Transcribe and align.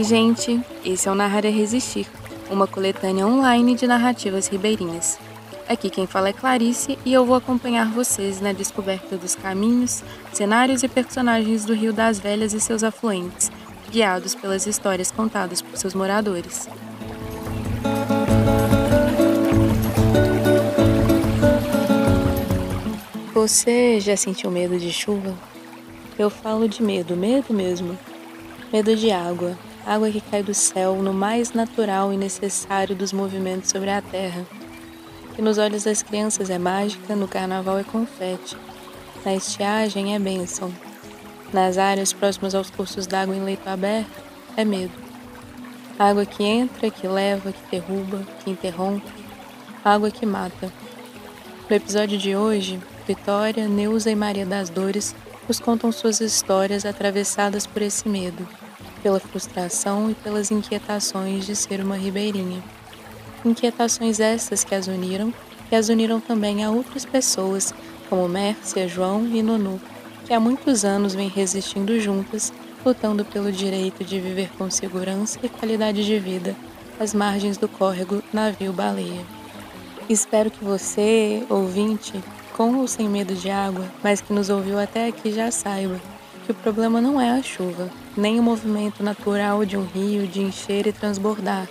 Oi, 0.00 0.04
gente! 0.04 0.58
Esse 0.82 1.10
é 1.10 1.12
o 1.12 1.14
Narrar 1.14 1.44
é 1.44 1.50
Resistir, 1.50 2.06
uma 2.50 2.66
coletânea 2.66 3.26
online 3.26 3.74
de 3.74 3.86
narrativas 3.86 4.48
ribeirinhas. 4.48 5.18
Aqui 5.68 5.90
quem 5.90 6.06
fala 6.06 6.30
é 6.30 6.32
Clarice 6.32 6.98
e 7.04 7.12
eu 7.12 7.26
vou 7.26 7.36
acompanhar 7.36 7.86
vocês 7.90 8.40
na 8.40 8.54
descoberta 8.54 9.18
dos 9.18 9.34
caminhos, 9.34 10.02
cenários 10.32 10.82
e 10.82 10.88
personagens 10.88 11.66
do 11.66 11.74
Rio 11.74 11.92
das 11.92 12.18
Velhas 12.18 12.54
e 12.54 12.60
seus 12.60 12.82
afluentes, 12.82 13.52
guiados 13.90 14.34
pelas 14.34 14.66
histórias 14.66 15.10
contadas 15.10 15.60
por 15.60 15.76
seus 15.76 15.92
moradores. 15.92 16.66
Você 23.34 24.00
já 24.00 24.16
sentiu 24.16 24.50
medo 24.50 24.78
de 24.78 24.90
chuva? 24.90 25.34
Eu 26.18 26.30
falo 26.30 26.66
de 26.66 26.82
medo, 26.82 27.14
medo 27.14 27.52
mesmo. 27.52 27.98
Medo 28.72 28.96
de 28.96 29.10
água, 29.10 29.58
água 29.90 30.08
que 30.08 30.20
cai 30.20 30.40
do 30.40 30.54
céu 30.54 31.02
no 31.02 31.12
mais 31.12 31.52
natural 31.52 32.12
e 32.12 32.16
necessário 32.16 32.94
dos 32.94 33.12
movimentos 33.12 33.70
sobre 33.70 33.90
a 33.90 34.00
terra. 34.00 34.46
Que 35.34 35.42
nos 35.42 35.58
olhos 35.58 35.82
das 35.82 36.00
crianças 36.00 36.48
é 36.48 36.58
mágica, 36.58 37.16
no 37.16 37.26
carnaval 37.26 37.76
é 37.76 37.82
confete, 37.82 38.56
na 39.24 39.34
estiagem 39.34 40.14
é 40.14 40.18
bênção, 40.20 40.72
nas 41.52 41.76
áreas 41.76 42.12
próximas 42.12 42.54
aos 42.54 42.70
cursos 42.70 43.04
d'água 43.04 43.34
em 43.34 43.42
leito 43.42 43.68
aberto 43.68 44.22
é 44.56 44.64
medo. 44.64 44.92
Água 45.98 46.24
que 46.24 46.44
entra, 46.44 46.88
que 46.88 47.08
leva, 47.08 47.50
que 47.50 47.70
derruba, 47.72 48.24
que 48.44 48.50
interrompe, 48.50 49.12
água 49.84 50.08
que 50.08 50.24
mata. 50.24 50.72
No 51.68 51.74
episódio 51.74 52.16
de 52.16 52.36
hoje, 52.36 52.80
Vitória, 53.08 53.66
Neuza 53.66 54.08
e 54.08 54.14
Maria 54.14 54.46
das 54.46 54.70
Dores 54.70 55.16
nos 55.48 55.58
contam 55.58 55.90
suas 55.90 56.20
histórias 56.20 56.86
atravessadas 56.86 57.66
por 57.66 57.82
esse 57.82 58.08
medo, 58.08 58.46
pela 59.02 59.20
frustração 59.20 60.10
e 60.10 60.14
pelas 60.14 60.50
inquietações 60.50 61.46
de 61.46 61.56
ser 61.56 61.80
uma 61.80 61.96
ribeirinha. 61.96 62.62
Inquietações 63.44 64.20
essas 64.20 64.62
que 64.62 64.74
as 64.74 64.86
uniram 64.86 65.32
e 65.70 65.76
as 65.76 65.88
uniram 65.88 66.20
também 66.20 66.64
a 66.64 66.70
outras 66.70 67.04
pessoas, 67.04 67.74
como 68.08 68.28
Mércia, 68.28 68.88
João 68.88 69.26
e 69.26 69.42
Nunu, 69.42 69.80
que 70.26 70.34
há 70.34 70.40
muitos 70.40 70.84
anos 70.84 71.14
vêm 71.14 71.28
resistindo 71.28 71.98
juntas, 72.00 72.52
lutando 72.84 73.24
pelo 73.24 73.50
direito 73.50 74.04
de 74.04 74.20
viver 74.20 74.50
com 74.56 74.70
segurança 74.70 75.38
e 75.42 75.48
qualidade 75.48 76.04
de 76.04 76.18
vida 76.18 76.54
às 76.98 77.14
margens 77.14 77.56
do 77.56 77.68
córrego 77.68 78.22
Navio-Baleia. 78.32 79.24
Espero 80.08 80.50
que 80.50 80.64
você, 80.64 81.44
ouvinte, 81.48 82.20
com 82.56 82.76
ou 82.76 82.86
sem 82.86 83.08
medo 83.08 83.34
de 83.34 83.48
água, 83.50 83.86
mas 84.02 84.20
que 84.20 84.32
nos 84.32 84.50
ouviu 84.50 84.78
até 84.78 85.06
aqui 85.06 85.32
já 85.32 85.50
saiba 85.50 86.00
que 86.50 86.52
o 86.52 86.62
problema 86.62 87.00
não 87.00 87.20
é 87.20 87.30
a 87.30 87.42
chuva, 87.42 87.88
nem 88.20 88.38
o 88.38 88.42
movimento 88.42 89.02
natural 89.02 89.64
de 89.64 89.78
um 89.78 89.84
rio 89.84 90.26
de 90.26 90.42
encher 90.42 90.86
e 90.86 90.92
transbordar, 90.92 91.66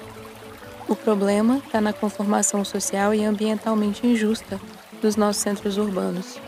o 0.88 0.96
problema 0.96 1.62
está 1.64 1.80
na 1.80 1.94
conformação 1.94 2.66
social 2.66 3.14
e 3.14 3.24
ambientalmente 3.24 4.08
injusta 4.08 4.60
dos 5.00 5.16
nossos 5.16 5.44
centros 5.44 5.78
urbanos. 5.78 6.40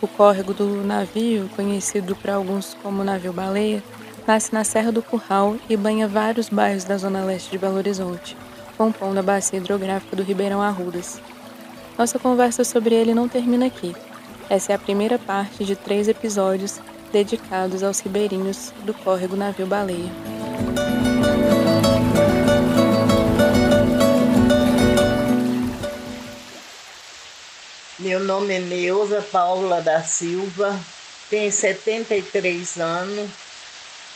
O 0.00 0.06
córrego 0.06 0.54
do 0.54 0.84
navio, 0.84 1.50
conhecido 1.56 2.14
por 2.14 2.30
alguns 2.30 2.74
como 2.80 3.02
navio-baleia, 3.02 3.82
nasce 4.24 4.54
na 4.54 4.62
Serra 4.62 4.92
do 4.92 5.02
Curral 5.02 5.56
e 5.68 5.76
banha 5.76 6.06
vários 6.06 6.48
bairros 6.48 6.84
da 6.84 6.96
zona 6.96 7.24
leste 7.24 7.50
de 7.50 7.58
Belo 7.58 7.76
Horizonte, 7.76 8.36
compondo 8.76 9.18
a 9.18 9.22
bacia 9.22 9.58
hidrográfica 9.58 10.14
do 10.14 10.22
Ribeirão 10.22 10.62
Arrudas. 10.62 11.20
Nossa 11.98 12.20
conversa 12.20 12.62
sobre 12.62 12.94
ele 12.94 13.12
não 13.12 13.28
termina 13.28 13.66
aqui. 13.66 13.96
Essa 14.48 14.70
é 14.70 14.74
a 14.76 14.78
primeira 14.78 15.18
parte 15.18 15.64
de 15.64 15.74
três 15.74 16.06
episódios 16.06 16.80
dedicados 17.12 17.82
aos 17.82 18.00
ribeirinhos 18.00 18.72
do 18.84 18.94
córrego 18.94 19.36
Navio-Baleia. 19.36 20.10
Meu 27.98 28.20
nome 28.20 28.54
é 28.54 28.60
Neuza 28.60 29.20
Paula 29.20 29.82
da 29.82 30.02
Silva, 30.02 30.78
tenho 31.28 31.50
73 31.50 32.78
anos, 32.78 33.28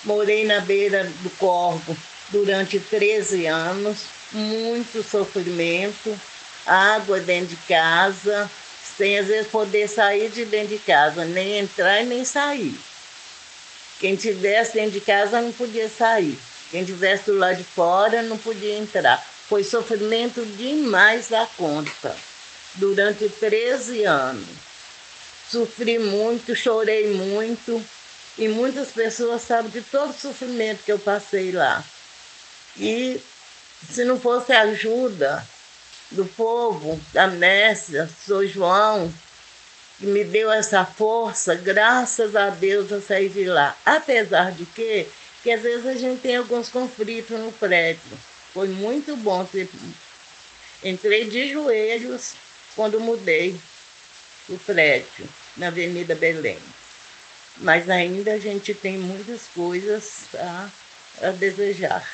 morei 0.05 0.45
na 0.45 0.61
beira 0.61 1.05
do 1.05 1.31
Corvo 1.31 1.97
durante 2.29 2.79
13 2.79 3.47
anos, 3.47 4.05
muito 4.33 5.03
sofrimento, 5.03 6.19
água 6.65 7.21
dentro 7.21 7.49
de 7.49 7.57
casa, 7.69 8.51
sem 8.97 9.19
às 9.19 9.27
vezes 9.27 9.51
poder 9.51 9.89
sair 9.89 10.31
de 10.31 10.45
dentro 10.45 10.69
de 10.69 10.79
casa, 10.79 11.25
nem 11.25 11.59
entrar 11.59 12.03
e 12.03 12.07
nem 12.07 12.25
sair. 12.25 12.79
Quem 13.99 14.17
tivesse 14.17 14.75
dentro 14.75 14.93
de 14.93 15.01
casa 15.01 15.41
não 15.41 15.53
podia 15.53 15.89
sair. 15.89 16.39
Quem 16.71 16.85
tivesse 16.85 17.27
do 17.27 17.39
lado 17.39 17.59
de 17.59 17.65
fora 17.65 18.23
não 18.23 18.39
podia 18.39 18.77
entrar. 18.79 19.25
Foi 19.49 19.63
sofrimento 19.63 20.45
demais 20.57 21.29
da 21.29 21.47
conta 21.57 22.17
durante 22.75 23.29
13 23.29 24.05
anos. 24.05 24.49
Sofri 25.51 25.99
muito, 25.99 26.57
chorei 26.57 27.13
muito, 27.13 27.85
e 28.39 28.49
muitas 28.49 28.91
pessoas 28.91 29.43
sabem 29.43 29.71
de 29.71 29.83
todo 29.83 30.11
o 30.11 30.19
sofrimento 30.19 30.83
que 30.83 30.93
eu 30.93 30.99
passei 30.99 31.53
lá. 31.53 31.85
E 32.79 33.21
se 33.91 34.05
não 34.05 34.19
fosse 34.19 34.53
ajuda 34.53 35.47
do 36.13 36.25
povo, 36.25 37.01
da 37.13 37.27
Mércia, 37.27 38.09
São 38.27 38.47
João, 38.47 39.13
que 39.99 40.07
me 40.07 40.25
deu 40.25 40.51
essa 40.51 40.85
força, 40.85 41.55
graças 41.55 42.35
a 42.35 42.51
Deus 42.51 42.91
eu 42.91 43.01
saí 43.01 43.29
de 43.29 43.45
lá. 43.45 43.77
Apesar 43.85 44.53
de 44.53 44.67
que, 44.67 45.07
que 45.43 45.51
às 45.53 45.63
vezes 45.63 45.87
a 45.87 45.95
gente 45.95 46.21
tem 46.21 46.37
alguns 46.37 46.69
conflitos 46.69 47.39
no 47.39 47.53
prédio. 47.53 48.19
Foi 48.53 48.69
muito 48.69 49.17
bom. 49.17 49.49
Entrei 50.83 51.29
de 51.29 51.53
joelhos 51.53 52.35
quando 52.75 53.01
mudei 53.01 53.59
o 54.49 54.59
prédio 54.59 55.29
na 55.57 55.69
Avenida 55.69 56.15
Belém. 56.15 56.59
Mas 57.59 57.89
ainda 57.89 58.33
a 58.33 58.39
gente 58.39 58.75
tem 58.75 58.99
muitas 58.99 59.43
coisas 59.55 60.25
a, 60.35 60.69
a 61.23 61.31
desejar. 61.31 62.07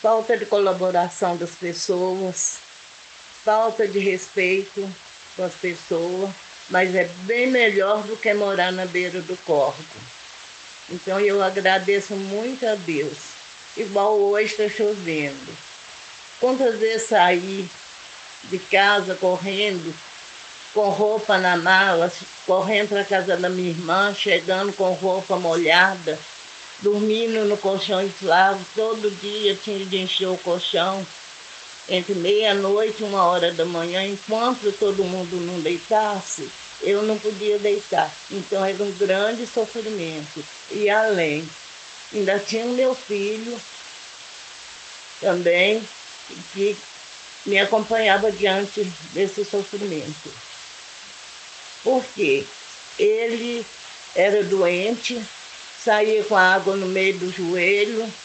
Falta 0.00 0.36
de 0.36 0.46
colaboração 0.46 1.36
das 1.36 1.50
pessoas, 1.50 2.58
falta 3.44 3.86
de 3.86 3.98
respeito 3.98 4.88
com 5.36 5.44
as 5.44 5.54
pessoas, 5.54 6.30
mas 6.68 6.94
é 6.94 7.04
bem 7.24 7.48
melhor 7.48 8.02
do 8.02 8.16
que 8.16 8.32
morar 8.34 8.72
na 8.72 8.86
beira 8.86 9.20
do 9.20 9.36
córrego. 9.44 9.82
Então 10.90 11.20
eu 11.20 11.42
agradeço 11.42 12.14
muito 12.14 12.66
a 12.66 12.74
Deus. 12.74 13.18
Igual 13.76 14.18
hoje 14.18 14.52
está 14.52 14.68
chovendo. 14.68 15.56
Quantas 16.38 16.78
vezes 16.78 17.08
saí 17.08 17.68
de 18.44 18.58
casa 18.58 19.14
correndo, 19.14 19.94
com 20.74 20.88
roupa 20.88 21.38
na 21.38 21.56
mala, 21.56 22.12
correndo 22.46 22.90
para 22.90 23.02
a 23.02 23.04
casa 23.04 23.36
da 23.36 23.48
minha 23.48 23.70
irmã, 23.70 24.14
chegando 24.14 24.72
com 24.72 24.92
roupa 24.92 25.36
molhada, 25.36 26.18
dormindo 26.80 27.44
no 27.44 27.56
colchão 27.56 28.02
inflável, 28.02 28.64
todo 28.74 29.10
dia 29.20 29.54
tinha 29.54 29.84
de 29.84 29.98
encher 29.98 30.28
o 30.28 30.38
colchão, 30.38 31.06
entre 31.88 32.14
meia-noite 32.14 33.02
e 33.02 33.04
uma 33.04 33.26
hora 33.26 33.52
da 33.52 33.64
manhã, 33.64 34.04
enquanto 34.04 34.72
todo 34.72 35.04
mundo 35.04 35.36
não 35.40 35.60
deitasse, 35.60 36.48
eu 36.80 37.02
não 37.02 37.18
podia 37.18 37.58
deitar. 37.58 38.16
Então 38.30 38.64
era 38.64 38.82
um 38.82 38.92
grande 38.92 39.46
sofrimento. 39.46 40.44
E 40.70 40.88
além, 40.88 41.48
ainda 42.12 42.38
tinha 42.38 42.66
o 42.66 42.74
meu 42.74 42.94
filho 42.94 43.56
também, 45.20 45.80
que 46.52 46.76
me 47.46 47.58
acompanhava 47.58 48.30
diante 48.30 48.82
desse 49.12 49.44
sofrimento. 49.44 50.30
Porque 51.82 52.46
ele 52.98 53.64
era 54.14 54.44
doente, 54.44 55.20
saía 55.76 56.24
com 56.24 56.36
a 56.36 56.54
água 56.54 56.76
no 56.76 56.86
meio 56.86 57.18
do 57.18 57.30
joelho 57.30 58.21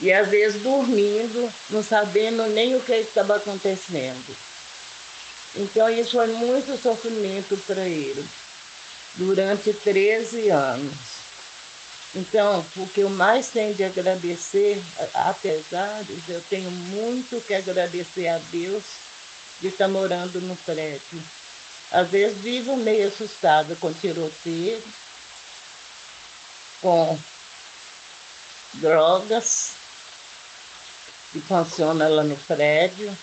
e 0.00 0.12
às 0.12 0.28
vezes 0.28 0.62
dormindo, 0.62 1.52
não 1.68 1.82
sabendo 1.82 2.46
nem 2.48 2.74
o 2.74 2.80
que 2.80 2.94
estava 2.94 3.36
acontecendo. 3.36 4.36
Então 5.54 5.88
isso 5.90 6.12
foi 6.12 6.28
muito 6.28 6.76
sofrimento 6.76 7.56
para 7.66 7.82
ele, 7.82 8.26
durante 9.16 9.72
13 9.72 10.48
anos. 10.50 11.20
Então, 12.14 12.66
o 12.76 12.88
que 12.88 13.00
eu 13.00 13.10
mais 13.10 13.50
tenho 13.50 13.74
de 13.74 13.84
agradecer, 13.84 14.82
apesar 15.14 16.02
de 16.02 16.32
eu 16.32 16.42
tenho 16.42 16.70
muito 16.70 17.40
que 17.40 17.54
agradecer 17.54 18.26
a 18.28 18.38
Deus 18.38 18.82
de 19.60 19.68
estar 19.68 19.86
morando 19.86 20.40
no 20.40 20.56
prédio. 20.56 21.22
Às 21.92 22.08
vezes 22.08 22.38
vivo 22.38 22.76
meio 22.76 23.08
assustada 23.08 23.76
com 23.76 23.92
tiroteio, 23.92 24.82
com 26.80 27.18
drogas 28.74 29.79
que 31.32 31.40
funciona 31.40 32.08
lá 32.08 32.22
no 32.22 32.36
prédio, 32.36 33.16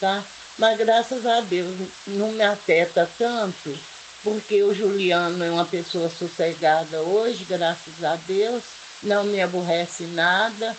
tá? 0.00 0.22
Mas 0.58 0.78
graças 0.78 1.26
a 1.26 1.40
Deus 1.40 1.88
não 2.06 2.32
me 2.32 2.42
afeta 2.42 3.08
tanto 3.18 3.76
porque 4.24 4.62
o 4.62 4.74
Juliano 4.74 5.44
é 5.44 5.50
uma 5.50 5.66
pessoa 5.66 6.08
sossegada 6.08 7.02
hoje, 7.02 7.44
graças 7.44 8.02
a 8.02 8.16
Deus, 8.16 8.64
não 9.02 9.22
me 9.24 9.40
aborrece 9.40 10.04
nada. 10.04 10.74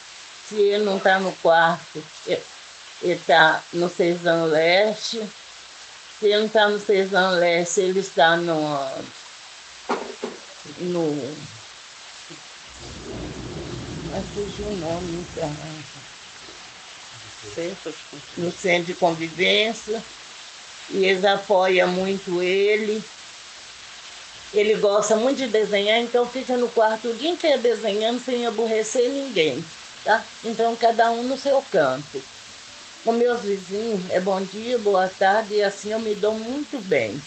Se 0.49 0.55
ele 0.55 0.83
não 0.83 0.97
está 0.97 1.19
no 1.19 1.31
quarto, 1.33 2.03
ele 2.25 2.41
está 3.03 3.63
no 3.71 3.87
Cezão 3.87 4.45
Leste. 4.45 5.21
Se 6.19 6.25
ele 6.25 6.37
não 6.39 6.45
está 6.47 6.67
no 6.67 6.79
Cezão 6.79 7.31
Leste, 7.31 7.81
ele 7.81 7.99
está 7.99 8.35
no. 8.35 8.55
no. 10.79 11.35
Vai 14.09 14.21
fugir 14.33 14.63
o 14.63 14.75
nome, 14.77 15.25
então. 15.31 15.55
No 18.37 18.51
centro 18.51 18.85
de 18.85 18.93
convivência. 18.95 20.03
E 20.89 21.05
eles 21.05 21.23
apoiam 21.23 21.87
muito 21.89 22.41
ele. 22.41 23.03
Ele 24.53 24.75
gosta 24.75 25.15
muito 25.15 25.37
de 25.37 25.47
desenhar, 25.47 25.99
então 25.99 26.25
fica 26.27 26.55
no 26.55 26.69
quarto 26.69 27.09
o 27.09 27.13
dia 27.15 27.29
inteiro 27.29 27.61
desenhando 27.61 28.19
sem 28.19 28.45
aborrecer 28.45 29.09
ninguém. 29.09 29.63
Tá? 30.03 30.23
Então 30.43 30.75
cada 30.75 31.11
um 31.11 31.23
no 31.23 31.37
seu 31.37 31.61
canto. 31.71 32.23
Com 33.03 33.11
meus 33.11 33.43
vizinhos 33.43 34.09
é 34.09 34.19
bom 34.19 34.41
dia, 34.41 34.77
boa 34.79 35.07
tarde, 35.07 35.55
e 35.55 35.63
assim 35.63 35.91
eu 35.91 35.99
me 35.99 36.15
dou 36.15 36.33
muito 36.33 36.79
bem. 36.79 37.21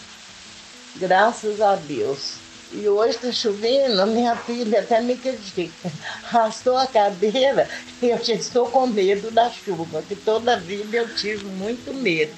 Graças 0.95 1.61
a 1.61 1.75
Deus. 1.75 2.48
E 2.71 2.87
hoje 2.87 3.15
está 3.15 3.31
chovendo, 3.31 4.05
minha 4.07 4.35
filha 4.35 4.81
até 4.81 5.01
me 5.01 5.13
acredita. 5.13 5.91
Arrastou 6.23 6.77
a 6.77 6.85
cadeira 6.85 7.67
e 8.01 8.09
eu 8.09 8.23
já 8.23 8.33
estou 8.33 8.69
com 8.69 8.85
medo 8.85 9.31
da 9.31 9.49
chuva, 9.49 10.03
que 10.03 10.15
toda 10.15 10.59
vida 10.59 10.97
eu 10.97 11.15
tive 11.15 11.45
muito 11.45 11.93
medo. 11.93 12.37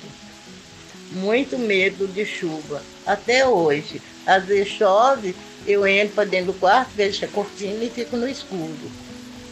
Muito 1.11 1.59
medo 1.59 2.07
de 2.07 2.25
chuva. 2.25 2.81
Até 3.05 3.45
hoje. 3.45 4.01
Às 4.25 4.45
vezes 4.45 4.69
chove, 4.69 5.35
eu 5.65 5.85
entro 5.85 6.15
para 6.15 6.29
dentro 6.29 6.53
do 6.53 6.59
quarto, 6.59 6.91
vejo 6.95 7.25
a 7.25 7.27
cortina 7.27 7.83
e 7.83 7.89
fico 7.89 8.15
no 8.15 8.27
escuro, 8.27 8.91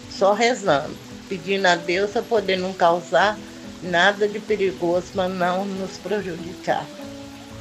só 0.09 0.33
rezando, 0.33 0.95
pedindo 1.27 1.65
a 1.65 1.75
Deus 1.75 2.11
para 2.11 2.21
poder 2.21 2.57
não 2.57 2.73
causar 2.73 3.37
nada 3.81 4.27
de 4.27 4.39
perigoso, 4.39 5.11
mas 5.15 5.31
não 5.31 5.65
nos 5.65 5.97
prejudicar. 5.97 6.85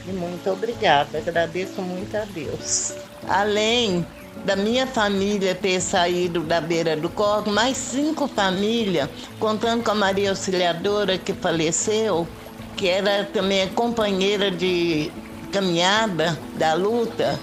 E 0.09 0.13
muito 0.13 0.49
obrigada, 0.51 1.19
agradeço 1.19 1.83
muito 1.83 2.17
a 2.17 2.25
Deus. 2.25 2.95
Além 3.29 4.07
da 4.47 4.57
minha 4.57 4.87
família 4.87 5.55
ter 5.55 5.83
saído 5.83 6.41
da 6.41 6.63
beira 6.63 6.97
do 6.97 7.11
corpo, 7.11 7.51
mais 7.51 7.77
cinco 7.77 8.27
famílias, 8.27 9.11
contando 9.39 9.85
com 9.85 9.91
a 9.91 9.95
Maria 9.95 10.31
Auxiliadora 10.31 11.19
que 11.19 11.35
faleceu, 11.35 12.27
que 12.75 12.89
era 12.89 13.25
também 13.25 13.69
companheira 13.69 14.51
de 14.51 15.13
caminhada, 15.53 16.39
da 16.57 16.73
luta, 16.73 17.39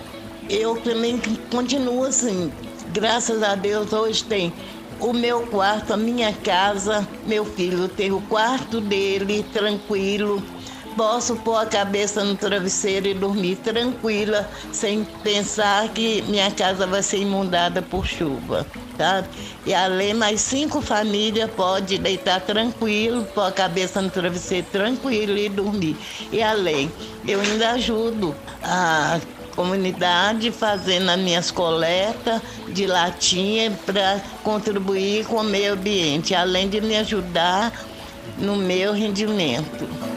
eu 0.50 0.76
também 0.78 1.22
continuo 1.52 2.04
assim. 2.04 2.52
Graças 2.88 3.44
a 3.44 3.54
Deus, 3.54 3.94
hoje 3.94 4.24
tem 4.24 4.52
o 5.00 5.14
meu 5.14 5.46
quarto, 5.48 5.94
a 5.94 5.98
minha 5.98 6.34
casa, 6.34 7.08
meu 7.28 7.46
filho 7.46 7.88
tem 7.88 8.12
o 8.12 8.22
quarto 8.22 8.82
dele 8.82 9.44
tranquilo. 9.44 10.42
Posso 10.96 11.36
pôr 11.38 11.58
a 11.58 11.66
cabeça 11.66 12.24
no 12.24 12.36
travesseiro 12.36 13.08
e 13.08 13.14
dormir 13.14 13.58
tranquila, 13.58 14.50
sem 14.72 15.04
pensar 15.24 15.90
que 15.90 16.22
minha 16.24 16.50
casa 16.52 16.88
vai 16.88 17.04
ser 17.04 17.18
inundada 17.18 17.82
por 17.82 18.06
chuva 18.06 18.66
tá? 18.98 19.24
E 19.66 19.74
além, 19.74 20.14
mais 20.14 20.42
cinco 20.42 20.82
famílias 20.82 21.50
pode 21.52 21.98
deitar 21.98 22.42
tranquilo, 22.42 23.24
pôr 23.34 23.48
a 23.48 23.52
cabeça 23.52 24.02
no 24.02 24.10
travesseiro 24.10 24.68
tranquilo 24.72 25.38
e 25.38 25.50
dormir. 25.50 25.96
E 26.32 26.42
além, 26.42 26.92
eu 27.28 27.40
ainda 27.40 27.72
ajudo 27.72 28.36
a 28.64 29.20
comunidade 29.56 30.52
fazendo 30.52 31.10
as 31.10 31.20
minhas 31.20 31.50
coletas 31.50 32.42
de 32.68 32.86
latinha 32.86 33.72
para 33.86 34.22
contribuir 34.44 35.26
com 35.26 35.38
o 35.38 35.44
meio 35.44 35.74
ambiente, 35.74 36.36
além 36.36 36.68
de 36.68 36.82
me 36.82 36.98
ajudar 36.98 37.72
no 38.38 38.56
meu 38.56 38.92
rendimento. 38.92 40.15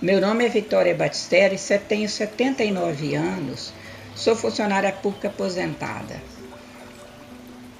Meu 0.00 0.20
nome 0.20 0.44
é 0.46 0.48
Vitória 0.48 0.94
Batistelli, 0.94 1.56
tenho 1.88 2.08
79 2.08 3.16
anos, 3.16 3.72
sou 4.14 4.36
funcionária 4.36 4.92
pública 4.92 5.26
aposentada 5.26 6.22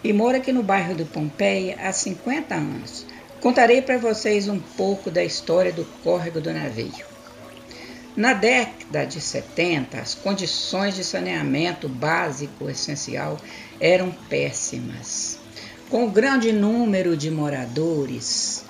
e 0.03 0.12
moro 0.12 0.37
aqui 0.37 0.53
no 0.53 0.62
bairro 0.62 0.97
do 0.97 1.06
Pompeia 1.06 1.76
há 1.81 1.93
50 1.93 2.56
anos. 2.56 3.06
Contarei 3.41 3.81
para 3.82 3.99
vocês 3.99 4.49
um 4.49 4.59
pouco 4.59 5.12
da 5.12 5.23
história 5.23 5.73
do 5.73 5.85
córrego 6.03 6.41
do 6.41 6.53
navio. 6.53 7.06
Na 8.17 8.32
década 8.32 9.05
de 9.05 9.20
70, 9.20 9.99
as 9.99 10.17
condições 10.17 10.97
de 10.97 11.05
saneamento 11.05 11.88
básico 11.88 12.69
essencial 12.69 13.38
eram 13.81 14.11
péssimas. 14.29 15.38
Com 15.88 16.06
o 16.06 16.11
grande 16.11 16.53
número 16.53 17.17
de 17.17 17.31
moradores, 17.31 18.65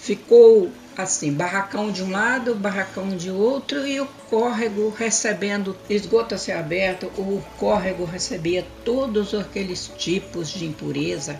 ficou 0.00 0.72
assim, 0.96 1.32
barracão 1.32 1.92
de 1.92 2.02
um 2.02 2.10
lado, 2.10 2.54
barracão 2.54 3.08
de 3.08 3.30
outro 3.30 3.86
e 3.86 4.00
o 4.00 4.06
córrego 4.30 4.88
recebendo 4.88 5.76
esgoto 5.90 6.34
a 6.34 6.38
céu 6.38 6.58
aberto, 6.58 7.06
o 7.18 7.42
córrego 7.58 8.04
recebia 8.04 8.66
todos 8.84 9.34
aqueles 9.34 9.90
tipos 9.98 10.48
de 10.48 10.64
impureza, 10.64 11.38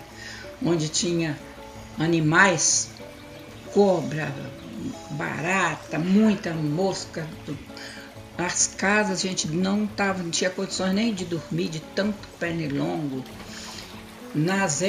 onde 0.64 0.88
tinha 0.88 1.38
animais, 1.98 2.90
cobra, 3.72 4.30
barata, 5.12 5.98
muita 5.98 6.52
mosca. 6.52 7.26
As 8.36 8.66
casas 8.66 9.20
a 9.20 9.22
gente 9.22 9.48
não 9.48 9.86
tava, 9.86 10.22
não 10.22 10.30
tinha 10.30 10.50
condições 10.50 10.92
nem 10.92 11.14
de 11.14 11.24
dormir 11.24 11.68
de 11.68 11.80
tanto 11.80 12.28
pernilongo. 12.38 13.24
Nas, 14.34 14.82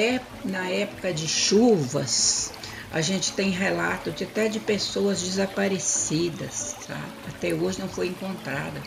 na 0.44 0.68
época 0.68 1.10
de 1.10 1.26
chuvas, 1.26 2.52
a 2.92 3.00
gente 3.00 3.32
tem 3.32 3.50
relato 3.50 4.10
de, 4.10 4.24
até 4.24 4.48
de 4.48 4.58
pessoas 4.58 5.20
desaparecidas, 5.20 6.76
sabe? 6.86 7.02
Até 7.28 7.54
hoje 7.54 7.80
não 7.80 7.88
foi 7.88 8.08
encontrada. 8.08 8.82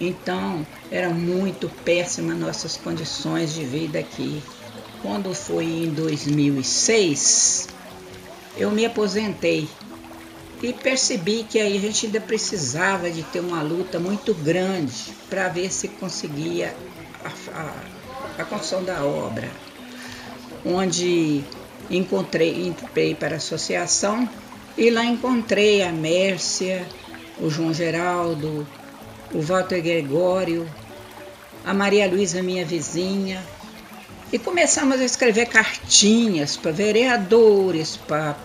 Então, 0.00 0.66
era 0.90 1.10
muito 1.10 1.68
péssima 1.84 2.34
nossas 2.34 2.76
condições 2.76 3.52
de 3.52 3.64
vida 3.64 3.98
aqui. 3.98 4.42
Quando 5.02 5.34
foi 5.34 5.64
em 5.64 5.90
2006, 5.90 7.68
eu 8.56 8.70
me 8.70 8.84
aposentei 8.84 9.68
e 10.62 10.72
percebi 10.72 11.44
que 11.44 11.58
aí 11.58 11.76
a 11.76 11.80
gente 11.80 12.06
ainda 12.06 12.20
precisava 12.20 13.10
de 13.10 13.22
ter 13.22 13.40
uma 13.40 13.62
luta 13.62 13.98
muito 13.98 14.34
grande 14.34 15.14
para 15.28 15.48
ver 15.48 15.72
se 15.72 15.88
conseguia 15.88 16.74
a, 17.24 17.58
a, 17.58 18.42
a 18.42 18.44
construção 18.44 18.84
da 18.84 19.04
obra, 19.04 19.50
onde 20.64 21.42
encontrei, 21.90 22.66
entrei 22.66 23.14
para 23.14 23.34
a 23.34 23.36
associação 23.38 24.28
e 24.78 24.90
lá 24.90 25.04
encontrei 25.04 25.82
a 25.82 25.90
Mércia, 25.90 26.86
o 27.38 27.50
João 27.50 27.74
Geraldo, 27.74 28.66
o 29.32 29.40
Walter 29.40 29.82
Gregório, 29.82 30.68
a 31.64 31.74
Maria 31.74 32.08
Luísa, 32.08 32.42
minha 32.42 32.64
vizinha, 32.64 33.42
e 34.32 34.38
começamos 34.38 35.00
a 35.00 35.04
escrever 35.04 35.46
cartinhas 35.46 36.56
para 36.56 36.70
vereadores, 36.70 37.96
para, 37.96 38.36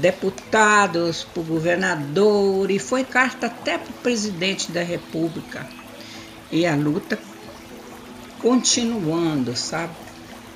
deputados, 0.00 1.24
para 1.24 1.40
o 1.40 1.44
governador, 1.44 2.70
e 2.70 2.78
foi 2.78 3.04
carta 3.04 3.46
até 3.46 3.76
para 3.76 3.90
o 3.90 3.94
presidente 3.94 4.70
da 4.70 4.82
República. 4.82 5.66
E 6.50 6.64
a 6.64 6.76
luta 6.76 7.18
continuando, 8.40 9.56
sabe? 9.56 10.03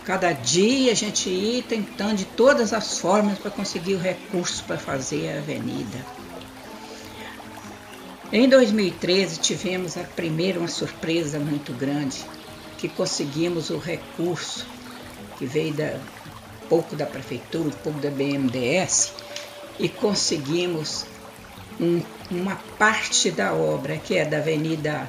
Cada 0.09 0.33
dia 0.33 0.91
a 0.91 0.95
gente 0.95 1.29
ia 1.29 1.63
tentando 1.63 2.17
de 2.17 2.25
todas 2.25 2.73
as 2.73 2.97
formas 2.99 3.39
para 3.39 3.51
conseguir 3.51 3.93
o 3.93 3.99
recurso 3.99 4.65
para 4.65 4.79
fazer 4.79 5.31
a 5.31 5.37
avenida. 5.37 5.99
Em 8.33 8.49
2013 8.49 9.39
tivemos 9.39 9.99
a 9.99 10.05
primeira 10.05 10.59
uma 10.59 10.67
surpresa 10.67 11.39
muito 11.39 11.75
grande, 11.75 12.25
que 12.79 12.89
conseguimos 12.89 13.69
o 13.69 13.77
recurso 13.77 14.67
que 15.37 15.45
veio 15.45 15.75
da, 15.75 16.01
um 16.65 16.69
pouco 16.71 16.97
da 16.97 17.05
prefeitura, 17.05 17.69
um 17.69 17.73
pouco 17.73 17.99
da 17.99 18.11
BMDS, 18.11 19.13
e 19.79 19.91
conseguimos 19.91 21.05
um, 21.79 22.01
uma 22.31 22.57
parte 22.79 23.31
da 23.31 23.53
obra, 23.53 23.99
que 23.99 24.17
é 24.17 24.25
da 24.25 24.39
avenida 24.39 25.07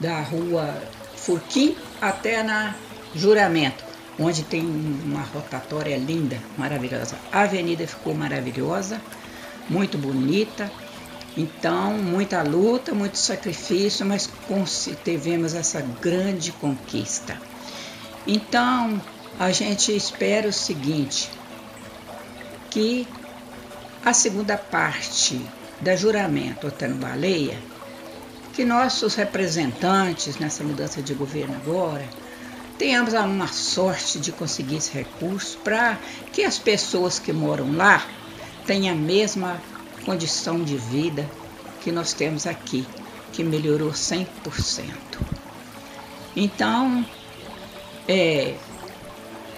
da 0.00 0.20
rua 0.20 0.82
Furquim 1.14 1.76
até 2.00 2.42
na 2.42 2.74
Juramento 3.14 3.91
onde 4.18 4.42
tem 4.42 4.60
uma 4.60 5.22
rotatória 5.22 5.96
linda, 5.96 6.38
maravilhosa. 6.56 7.16
A 7.32 7.42
avenida 7.42 7.86
ficou 7.86 8.14
maravilhosa, 8.14 9.00
muito 9.68 9.96
bonita. 9.96 10.70
Então, 11.36 11.94
muita 11.94 12.42
luta, 12.42 12.94
muito 12.94 13.16
sacrifício, 13.16 14.04
mas 14.04 14.28
tivemos 15.02 15.54
essa 15.54 15.80
grande 15.80 16.52
conquista. 16.52 17.40
Então, 18.26 19.00
a 19.38 19.50
gente 19.50 19.96
espera 19.96 20.46
o 20.46 20.52
seguinte, 20.52 21.30
que 22.70 23.08
a 24.04 24.12
segunda 24.12 24.58
parte 24.58 25.40
da 25.80 25.96
juramento 25.96 26.66
Otano 26.66 26.96
Baleia 26.96 27.58
que 28.52 28.64
nossos 28.64 29.14
representantes 29.14 30.36
nessa 30.38 30.62
mudança 30.62 31.00
de 31.00 31.14
governo 31.14 31.54
agora 31.54 32.04
tenhamos 32.78 33.12
uma 33.14 33.48
sorte 33.48 34.18
de 34.18 34.32
conseguir 34.32 34.76
esse 34.76 34.92
recurso 34.92 35.58
para 35.58 35.98
que 36.32 36.44
as 36.44 36.58
pessoas 36.58 37.18
que 37.18 37.32
moram 37.32 37.76
lá 37.76 38.04
tenham 38.66 38.94
a 38.94 38.98
mesma 38.98 39.60
condição 40.04 40.62
de 40.62 40.76
vida 40.76 41.28
que 41.82 41.90
nós 41.90 42.12
temos 42.12 42.46
aqui, 42.46 42.86
que 43.32 43.42
melhorou 43.42 43.90
100%. 43.90 44.26
Então, 46.34 47.04
é, 48.08 48.54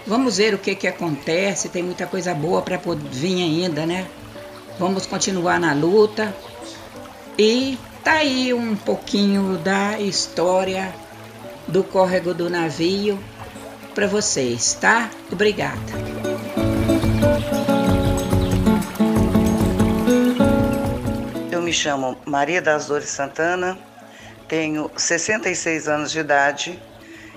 vamos 0.06 0.38
ver 0.38 0.54
o 0.54 0.58
que, 0.58 0.74
que 0.74 0.86
acontece, 0.86 1.68
tem 1.68 1.82
muita 1.82 2.06
coisa 2.06 2.34
boa 2.34 2.62
para 2.62 2.78
vir 3.10 3.42
ainda, 3.42 3.86
né? 3.86 4.08
Vamos 4.78 5.06
continuar 5.06 5.60
na 5.60 5.72
luta. 5.72 6.34
E 7.38 7.78
tá 8.02 8.14
aí 8.14 8.52
um 8.52 8.76
pouquinho 8.76 9.58
da 9.58 10.00
história 10.00 10.94
do 11.68 11.82
córrego 11.84 12.34
do 12.34 12.48
navio 12.50 13.18
para 13.94 14.06
vocês, 14.06 14.74
tá? 14.74 15.10
Obrigada. 15.30 15.80
Eu 21.50 21.62
me 21.62 21.72
chamo 21.72 22.16
Maria 22.26 22.60
das 22.60 22.86
Dores 22.86 23.08
Santana, 23.08 23.78
tenho 24.48 24.90
66 24.96 25.88
anos 25.88 26.10
de 26.10 26.18
idade 26.18 26.78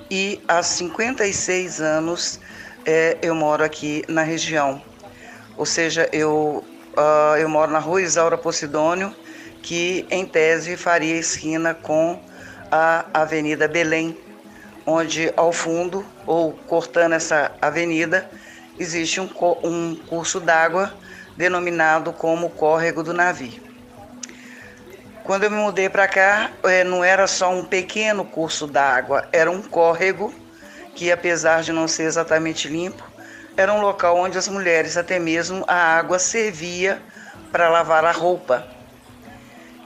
e 0.10 0.42
há 0.48 0.64
56 0.64 1.82
anos 1.82 2.40
é, 2.86 3.18
eu 3.22 3.36
moro 3.36 3.64
aqui 3.64 4.04
na 4.08 4.24
região. 4.24 4.82
Ou 5.58 5.66
seja, 5.66 6.08
eu, 6.14 6.64
uh, 6.96 7.36
eu 7.38 7.50
moro 7.50 7.72
na 7.72 7.80
rua 7.80 8.02
Isaura 8.02 8.38
Posidônio, 8.38 9.14
que 9.62 10.06
em 10.10 10.26
tese 10.26 10.78
faria 10.78 11.16
esquina 11.16 11.74
com 11.74 12.22
a 12.72 13.06
Avenida 13.14 13.68
Belém, 13.68 14.18
onde 14.86 15.32
ao 15.36 15.52
fundo, 15.52 16.06
ou 16.26 16.54
cortando 16.54 17.14
essa 17.14 17.52
avenida, 17.62 18.30
existe 18.80 19.20
um, 19.20 19.30
um 19.64 19.96
curso 19.96 20.40
d'água 20.40 20.94
denominado 21.36 22.14
como 22.14 22.50
Córrego 22.50 23.04
do 23.04 23.14
Navio. 23.14 23.68
Quando 25.24 25.44
eu 25.44 25.52
me 25.52 25.58
mudei 25.58 25.90
para 25.90 26.08
cá, 26.08 26.52
é, 26.64 26.86
não 26.86 27.04
era 27.04 27.28
só 27.28 27.52
um 27.52 27.66
pequeno 27.66 28.24
curso 28.24 28.66
d'água, 28.66 29.28
era 29.34 29.52
um 29.52 29.62
córrego 29.62 30.34
que, 30.96 31.12
apesar 31.12 31.64
de 31.64 31.74
não 31.74 31.86
ser 31.86 32.04
exatamente 32.04 32.70
limpo, 32.70 33.04
era 33.58 33.74
um 33.74 33.82
local 33.82 34.18
onde 34.18 34.38
as 34.38 34.48
mulheres, 34.48 34.96
até 34.96 35.20
mesmo 35.20 35.66
a 35.68 35.76
água, 35.76 36.18
servia 36.18 37.02
para 37.52 37.68
lavar 37.68 38.06
a 38.06 38.12
roupa. 38.12 38.66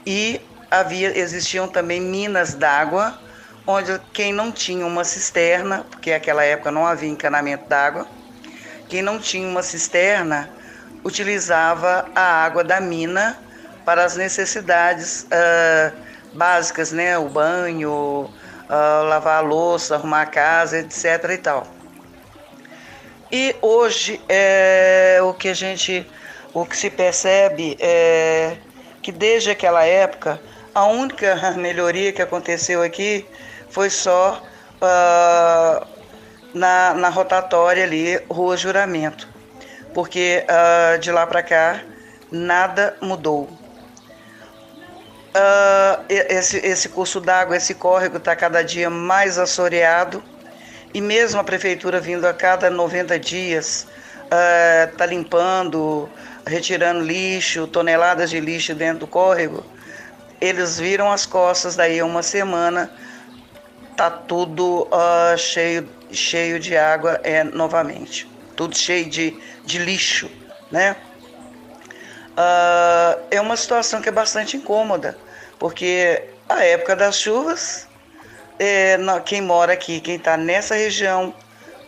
E 0.06 0.40
havia 0.72 1.16
existiam 1.16 1.68
também 1.68 2.00
minas 2.00 2.54
d'água, 2.54 3.18
onde 3.66 4.00
quem 4.12 4.32
não 4.32 4.50
tinha 4.50 4.86
uma 4.86 5.04
cisterna, 5.04 5.84
porque 5.90 6.10
naquela 6.10 6.42
época 6.42 6.70
não 6.70 6.86
havia 6.86 7.10
encanamento 7.10 7.68
d'água, 7.68 8.06
quem 8.88 9.02
não 9.02 9.18
tinha 9.18 9.46
uma 9.46 9.62
cisterna 9.62 10.48
utilizava 11.04 12.06
a 12.14 12.44
água 12.44 12.64
da 12.64 12.80
mina 12.80 13.38
para 13.84 14.04
as 14.04 14.16
necessidades 14.16 15.24
uh, 15.24 15.92
básicas, 16.32 16.90
né? 16.90 17.18
O 17.18 17.28
banho, 17.28 18.30
uh, 18.30 19.04
lavar 19.08 19.38
a 19.38 19.40
louça, 19.40 19.96
arrumar 19.96 20.22
a 20.22 20.26
casa, 20.26 20.78
etc. 20.78 21.04
e 21.30 21.38
tal. 21.38 21.66
E 23.30 23.56
hoje 23.60 24.20
é, 24.28 25.18
o 25.22 25.32
que 25.32 25.48
a 25.48 25.54
gente, 25.54 26.06
o 26.52 26.66
que 26.66 26.76
se 26.76 26.90
percebe 26.90 27.76
é 27.80 28.56
que 29.02 29.10
desde 29.10 29.50
aquela 29.50 29.84
época 29.84 30.40
a 30.74 30.86
única 30.86 31.36
melhoria 31.56 32.12
que 32.12 32.22
aconteceu 32.22 32.82
aqui 32.82 33.26
foi 33.68 33.90
só 33.90 34.42
uh, 34.80 35.86
na, 36.54 36.94
na 36.94 37.08
rotatória 37.08 37.84
ali, 37.84 38.16
Rua 38.30 38.56
Juramento, 38.56 39.28
porque 39.94 40.44
uh, 40.44 40.98
de 40.98 41.10
lá 41.10 41.26
para 41.26 41.42
cá 41.42 41.82
nada 42.30 42.96
mudou. 43.00 43.48
Uh, 45.34 46.04
esse, 46.08 46.58
esse 46.58 46.90
curso 46.90 47.18
d'água, 47.18 47.56
esse 47.56 47.74
córrego 47.74 48.18
está 48.18 48.36
cada 48.36 48.62
dia 48.62 48.90
mais 48.90 49.38
assoreado 49.38 50.22
e 50.92 51.00
mesmo 51.00 51.40
a 51.40 51.44
prefeitura 51.44 51.98
vindo 51.98 52.26
a 52.26 52.34
cada 52.34 52.68
90 52.68 53.18
dias 53.18 53.86
está 54.90 55.04
limpando, 55.04 56.08
retirando 56.46 57.00
lixo, 57.00 57.66
toneladas 57.66 58.30
de 58.30 58.40
lixo 58.40 58.74
dentro 58.74 59.00
do 59.00 59.06
córrego, 59.06 59.64
eles 60.42 60.76
viram 60.76 61.12
as 61.12 61.24
costas 61.24 61.76
daí 61.76 62.02
uma 62.02 62.20
semana, 62.20 62.90
tá 63.96 64.10
tudo 64.10 64.88
uh, 64.90 65.38
cheio, 65.38 65.88
cheio 66.10 66.58
de 66.58 66.76
água 66.76 67.20
é, 67.22 67.44
novamente, 67.44 68.28
tudo 68.56 68.76
cheio 68.76 69.08
de, 69.08 69.40
de 69.64 69.78
lixo, 69.78 70.28
né? 70.68 70.96
Uh, 72.32 73.22
é 73.30 73.40
uma 73.40 73.56
situação 73.56 74.02
que 74.02 74.08
é 74.08 74.12
bastante 74.12 74.56
incômoda, 74.56 75.16
porque 75.60 76.24
a 76.48 76.64
época 76.64 76.96
das 76.96 77.20
chuvas, 77.20 77.86
é, 78.58 78.98
quem 79.24 79.40
mora 79.40 79.74
aqui, 79.74 80.00
quem 80.00 80.16
está 80.16 80.36
nessa 80.36 80.74
região, 80.74 81.32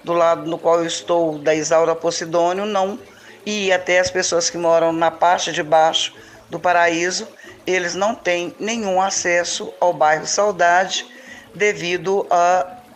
do 0.05 0.13
lado 0.13 0.49
no 0.49 0.59
qual 0.59 0.79
eu 0.79 0.87
estou, 0.87 1.39
da 1.39 1.53
Isaura 1.53 1.97
Posidônio, 1.97 2.67
não, 2.67 3.01
e 3.45 3.73
até 3.73 3.99
as 3.99 4.13
pessoas 4.13 4.49
que 4.49 4.57
moram 4.57 4.93
na 4.93 5.11
parte 5.11 5.51
de 5.51 5.63
baixo 5.63 6.15
do 6.49 6.61
paraíso, 6.61 7.27
eles 7.67 7.95
não 7.95 8.15
têm 8.15 8.55
nenhum 8.59 9.01
acesso 9.01 9.73
ao 9.81 9.93
bairro 9.93 10.27
Saudade 10.27 11.07
devido 11.55 12.27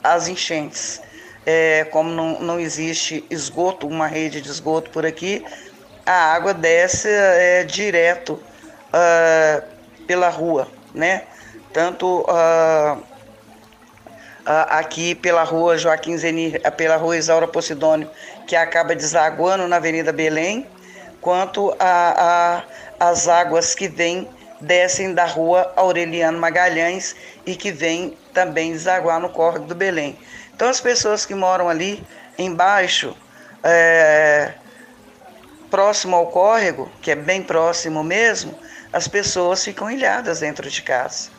às 0.03 0.29
enchentes. 0.29 1.01
É, 1.47 1.85
como 1.91 2.11
não, 2.11 2.41
não 2.41 2.61
existe 2.61 3.25
esgoto, 3.31 3.87
uma 3.87 4.07
rede 4.07 4.41
de 4.41 4.51
esgoto 4.51 4.91
por 4.91 5.07
aqui, 5.07 5.45
a 6.05 6.35
água 6.35 6.53
desce 6.53 7.09
é, 7.09 7.65
direto 7.65 8.33
uh, 8.33 9.63
pela 10.07 10.29
rua, 10.29 10.69
né? 10.95 11.25
Tanto 11.73 12.21
uh, 12.23 12.99
uh, 12.99 13.05
aqui 14.47 15.15
pela 15.15 15.43
rua 15.43 15.77
Joaquim 15.79 16.17
Zenir, 16.17 16.61
pela 16.77 16.97
rua 16.97 17.17
Isaura 17.17 17.47
Posidônio, 17.47 18.11
que 18.47 18.57
acaba 18.57 18.95
desaguando 18.95 19.69
na 19.69 19.77
Avenida 19.77 20.13
Belém, 20.13 20.67
quanto 21.21 21.75
a, 21.79 22.63
a, 22.99 23.11
as 23.11 23.29
águas 23.29 23.75
que 23.75 23.89
vêm 23.89 24.29
descem 24.61 25.15
da 25.15 25.25
rua 25.25 25.73
Aureliano 25.77 26.39
Magalhães 26.39 27.15
e 27.47 27.55
que 27.55 27.71
vêm 27.71 28.17
também 28.33 28.73
desaguar 28.73 29.21
no 29.21 29.29
córrego 29.29 29.67
do 29.67 29.75
Belém. 29.75 30.19
Então 30.55 30.69
as 30.69 30.81
pessoas 30.81 31.25
que 31.25 31.35
moram 31.35 31.69
ali 31.69 32.05
embaixo, 32.37 33.17
é, 33.63 34.53
próximo 35.71 36.17
ao 36.17 36.27
córrego, 36.27 36.91
que 37.03 37.11
é 37.11 37.17
bem 37.17 37.43
próximo 37.43 38.03
mesmo, 38.03 38.59
as 38.93 39.07
pessoas 39.07 39.65
ficam 39.65 39.91
ilhadas 39.91 40.41
dentro 40.41 40.69
de 40.69 40.83
casa. 40.83 41.31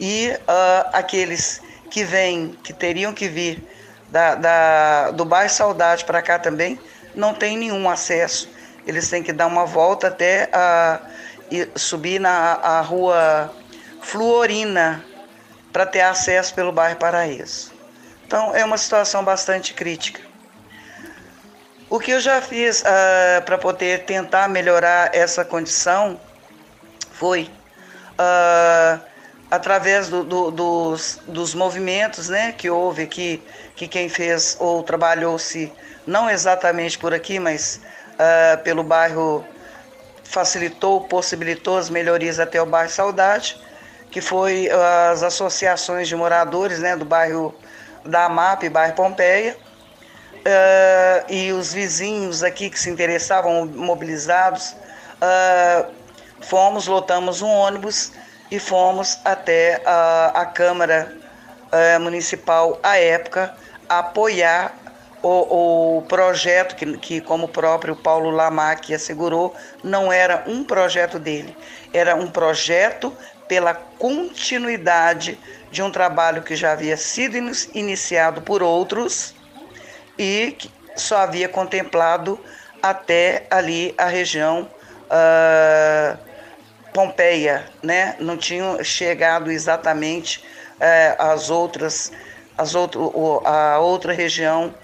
E 0.00 0.30
uh, 0.30 0.88
aqueles 0.92 1.60
que 1.90 2.04
vêm, 2.04 2.56
que 2.62 2.72
teriam 2.72 3.12
que 3.12 3.28
vir 3.28 3.62
da, 4.10 4.34
da, 4.34 5.10
do 5.10 5.24
bairro 5.24 5.50
Saudade 5.50 6.04
para 6.04 6.22
cá 6.22 6.38
também, 6.38 6.78
não 7.14 7.34
têm 7.34 7.56
nenhum 7.56 7.88
acesso. 7.90 8.48
Eles 8.86 9.08
têm 9.10 9.22
que 9.22 9.32
dar 9.32 9.46
uma 9.46 9.66
volta 9.66 10.06
até 10.06 10.48
a. 10.52 11.00
Subir 11.76 12.20
na 12.20 12.80
rua 12.80 13.52
Fluorina 14.00 15.04
para 15.72 15.86
ter 15.86 16.00
acesso 16.00 16.54
pelo 16.54 16.72
bairro 16.72 16.96
Paraíso. 16.96 17.72
Então 18.26 18.54
é 18.54 18.64
uma 18.64 18.78
situação 18.78 19.24
bastante 19.24 19.74
crítica. 19.74 20.20
O 21.90 21.98
que 21.98 22.10
eu 22.10 22.20
já 22.20 22.42
fiz 22.42 22.82
uh, 22.82 23.42
para 23.46 23.56
poder 23.56 24.04
tentar 24.04 24.48
melhorar 24.48 25.14
essa 25.14 25.42
condição 25.44 26.20
foi 27.12 27.50
uh, 28.12 29.00
através 29.50 30.08
do, 30.08 30.22
do, 30.22 30.50
dos, 30.50 31.18
dos 31.26 31.54
movimentos 31.54 32.28
né, 32.28 32.52
que 32.52 32.68
houve 32.68 33.04
aqui, 33.04 33.42
que 33.74 33.88
quem 33.88 34.08
fez 34.10 34.56
ou 34.60 34.82
trabalhou-se 34.82 35.72
não 36.06 36.28
exatamente 36.28 36.98
por 36.98 37.14
aqui, 37.14 37.38
mas 37.38 37.80
uh, 38.14 38.62
pelo 38.62 38.82
bairro 38.82 39.44
facilitou, 40.28 41.00
possibilitou 41.02 41.78
as 41.78 41.88
melhorias 41.88 42.38
até 42.38 42.60
o 42.60 42.66
bairro 42.66 42.90
Saudade, 42.90 43.56
que 44.10 44.20
foi 44.20 44.70
ah, 44.70 45.10
as 45.10 45.22
associações 45.22 46.06
de 46.06 46.14
moradores 46.14 46.78
né, 46.78 46.96
do 46.96 47.04
bairro 47.04 47.54
da 48.04 48.26
AMAP, 48.26 48.68
bairro 48.68 48.94
Pompeia, 48.94 49.56
uh, 50.38 51.32
e 51.32 51.52
os 51.52 51.72
vizinhos 51.72 52.42
aqui 52.42 52.70
que 52.70 52.78
se 52.78 52.88
interessavam, 52.88 53.66
mobilizados, 53.66 54.74
uh, 55.20 55.92
fomos, 56.40 56.86
lotamos 56.86 57.42
um 57.42 57.48
ônibus 57.48 58.12
e 58.50 58.58
fomos 58.58 59.18
até 59.24 59.82
a, 59.84 60.42
a 60.42 60.46
Câmara 60.46 61.14
uh, 61.72 62.00
Municipal, 62.00 62.78
à 62.82 62.96
época, 62.96 63.54
apoiar 63.88 64.74
o, 65.22 65.98
o 65.98 66.02
projeto, 66.02 66.76
que, 66.76 66.96
que, 66.98 67.20
como 67.20 67.46
o 67.46 67.48
próprio 67.48 67.96
Paulo 67.96 68.30
Lamac 68.30 68.92
assegurou, 68.94 69.54
não 69.82 70.12
era 70.12 70.44
um 70.46 70.64
projeto 70.64 71.18
dele, 71.18 71.56
era 71.92 72.14
um 72.14 72.28
projeto 72.28 73.12
pela 73.48 73.74
continuidade 73.74 75.38
de 75.70 75.82
um 75.82 75.90
trabalho 75.90 76.42
que 76.42 76.54
já 76.54 76.72
havia 76.72 76.96
sido 76.96 77.36
iniciado 77.74 78.42
por 78.42 78.62
outros 78.62 79.34
e 80.18 80.54
que 80.58 80.70
só 80.96 81.18
havia 81.18 81.48
contemplado 81.48 82.38
até 82.82 83.46
ali 83.50 83.94
a 83.98 84.06
região 84.06 84.68
uh, 85.04 86.18
Pompeia, 86.92 87.64
né? 87.82 88.16
Não 88.18 88.36
tinham 88.36 88.82
chegado 88.82 89.52
exatamente 89.52 90.44
uh, 90.80 91.52
outras, 91.52 92.10
as 92.56 92.74
outro, 92.74 93.42
a 93.44 93.78
outra 93.78 94.12
região 94.12 94.74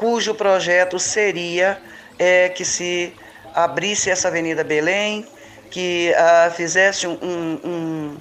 cujo 0.00 0.34
projeto 0.34 0.98
seria 0.98 1.78
é, 2.18 2.48
que 2.48 2.64
se 2.64 3.14
abrisse 3.54 4.08
essa 4.08 4.28
Avenida 4.28 4.64
Belém, 4.64 5.26
que 5.70 6.10
uh, 6.16 6.50
fizesse 6.52 7.06
um, 7.06 7.18
um, 7.22 8.16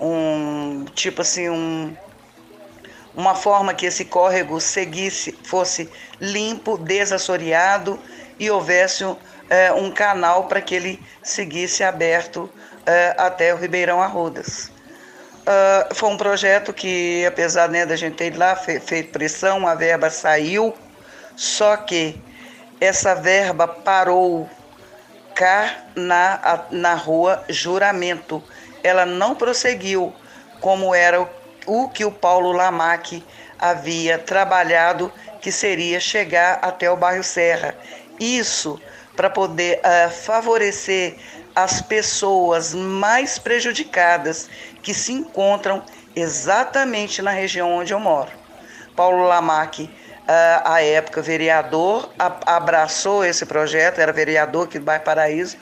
um, 0.00 0.04
um, 0.04 0.84
tipo 0.92 1.22
assim 1.22 1.48
um 1.48 1.96
uma 3.14 3.36
forma 3.36 3.72
que 3.72 3.86
esse 3.86 4.04
córrego 4.04 4.60
seguisse, 4.60 5.38
fosse 5.44 5.88
limpo, 6.20 6.76
desassoreado 6.76 7.96
e 8.38 8.50
houvesse 8.50 9.04
é, 9.48 9.72
um 9.72 9.92
canal 9.92 10.48
para 10.48 10.60
que 10.60 10.74
ele 10.74 11.00
seguisse 11.22 11.84
aberto 11.84 12.50
é, 12.84 13.14
até 13.16 13.54
o 13.54 13.56
Ribeirão 13.56 14.02
Arrudas. 14.02 14.72
Uh, 15.50 15.92
foi 15.92 16.08
um 16.08 16.16
projeto 16.16 16.72
que, 16.72 17.26
apesar 17.26 17.68
né, 17.68 17.84
da 17.84 17.96
gente 17.96 18.14
ter 18.14 18.26
ido 18.28 18.38
lá, 18.38 18.54
fe 18.54 18.78
feito 18.78 19.10
pressão, 19.10 19.66
a 19.66 19.74
verba 19.74 20.08
saiu, 20.08 20.72
só 21.34 21.76
que 21.76 22.22
essa 22.80 23.16
verba 23.16 23.66
parou 23.66 24.48
cá 25.34 25.86
na, 25.96 26.62
na 26.70 26.94
rua 26.94 27.42
Juramento. 27.48 28.40
Ela 28.84 29.04
não 29.04 29.34
prosseguiu 29.34 30.14
como 30.60 30.94
era 30.94 31.20
o, 31.20 31.28
o 31.66 31.88
que 31.88 32.04
o 32.04 32.12
Paulo 32.12 32.52
Lamac 32.52 33.20
havia 33.58 34.18
trabalhado, 34.18 35.12
que 35.40 35.50
seria 35.50 35.98
chegar 35.98 36.60
até 36.62 36.88
o 36.88 36.96
bairro 36.96 37.24
Serra. 37.24 37.74
Isso 38.20 38.80
para 39.16 39.28
poder 39.28 39.80
uh, 39.80 40.10
favorecer 40.10 41.16
as 41.54 41.82
pessoas 41.82 42.72
mais 42.74 43.38
prejudicadas 43.38 44.48
que 44.82 44.94
se 44.94 45.12
encontram 45.12 45.82
exatamente 46.14 47.22
na 47.22 47.30
região 47.30 47.70
onde 47.72 47.92
eu 47.92 48.00
moro. 48.00 48.30
Paulo 48.96 49.26
Lamac, 49.26 49.84
uh, 49.84 49.90
à 50.64 50.82
época 50.82 51.22
vereador, 51.22 52.10
abraçou 52.18 53.24
esse 53.24 53.46
projeto, 53.46 53.98
era 53.98 54.12
vereador 54.12 54.66
aqui 54.66 54.78
do 54.78 54.84
bairro 54.84 55.04
Paraíso, 55.04 55.56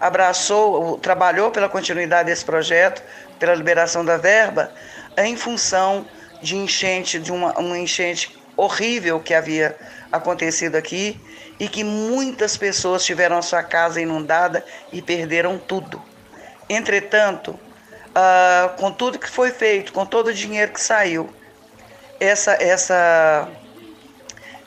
abraçou, 0.00 0.98
trabalhou 0.98 1.50
pela 1.50 1.68
continuidade 1.68 2.30
desse 2.30 2.44
projeto, 2.44 3.02
pela 3.38 3.54
liberação 3.54 4.04
da 4.04 4.16
verba, 4.16 4.72
em 5.16 5.36
função 5.36 6.06
de 6.40 6.56
enchente, 6.56 7.18
de 7.18 7.30
uma, 7.30 7.52
uma 7.58 7.78
enchente 7.78 8.38
horrível 8.56 9.20
que 9.20 9.34
havia 9.34 9.76
acontecido 10.10 10.76
aqui 10.76 11.20
e 11.58 11.68
que 11.68 11.84
muitas 11.84 12.56
pessoas 12.56 13.04
tiveram 13.04 13.36
a 13.36 13.42
sua 13.42 13.62
casa 13.62 14.00
inundada 14.00 14.64
e 14.92 15.02
perderam 15.02 15.58
tudo. 15.58 16.02
Entretanto, 16.68 17.58
uh, 18.10 18.76
com 18.76 18.92
tudo 18.92 19.18
que 19.18 19.28
foi 19.28 19.50
feito, 19.50 19.92
com 19.92 20.04
todo 20.04 20.28
o 20.28 20.34
dinheiro 20.34 20.72
que 20.72 20.80
saiu, 20.80 21.30
essa, 22.18 22.52
essa, 22.52 23.48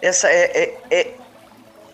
essa, 0.01 0.29
é, 0.29 0.43
é, 0.63 0.77
é, 0.91 1.13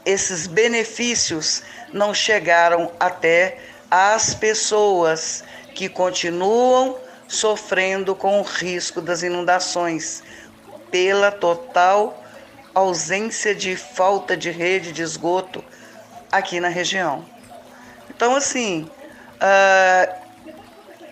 esses 0.05 0.47
benefícios 0.47 1.63
não 1.91 2.13
chegaram 2.13 2.91
até 2.99 3.57
as 3.91 4.33
pessoas 4.33 5.43
que 5.75 5.89
continuam 5.89 6.97
sofrendo 7.27 8.15
com 8.15 8.39
o 8.39 8.43
risco 8.43 9.01
das 9.01 9.21
inundações 9.21 10.23
pela 10.89 11.31
total 11.31 12.23
ausência 12.73 13.53
de 13.53 13.75
falta 13.75 14.37
de 14.37 14.49
rede 14.49 14.91
de 14.91 15.01
esgoto 15.01 15.63
aqui 16.31 16.59
na 16.59 16.69
região. 16.69 17.25
Então, 18.09 18.35
assim, 18.35 18.89
uh, 19.35 20.28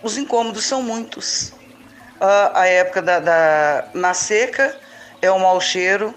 os 0.02 0.16
incômodos 0.16 0.64
são 0.64 0.82
muitos. 0.82 1.52
Uh, 2.20 2.50
a 2.54 2.66
época 2.66 3.00
da, 3.00 3.20
da, 3.20 3.88
na 3.94 4.14
seca 4.14 4.76
é 5.22 5.30
o 5.30 5.38
mau 5.38 5.60
cheiro 5.60 6.14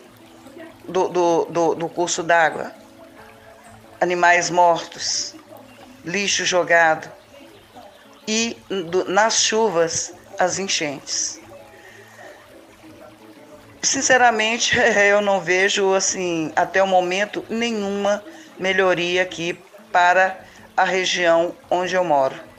do, 0.87 1.07
do, 1.07 1.45
do, 1.45 1.75
do 1.75 1.89
curso 1.89 2.23
d'água, 2.23 2.71
animais 3.99 4.49
mortos, 4.49 5.35
lixo 6.03 6.43
jogado 6.43 7.11
e 8.27 8.57
do, 8.89 9.05
nas 9.05 9.41
chuvas 9.41 10.13
as 10.39 10.57
enchentes. 10.57 11.39
Sinceramente, 13.81 14.77
eu 15.09 15.21
não 15.21 15.39
vejo 15.39 15.93
assim 15.93 16.51
até 16.55 16.81
o 16.81 16.87
momento 16.87 17.45
nenhuma 17.49 18.23
melhoria 18.57 19.23
aqui 19.23 19.59
para 19.91 20.39
a 20.75 20.83
região 20.83 21.55
onde 21.69 21.95
eu 21.95 22.03
moro. 22.03 22.50